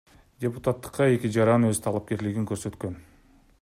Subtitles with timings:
[0.45, 3.01] Депутаттыкка эки жаран өз талапкерлигин көрсөткөн.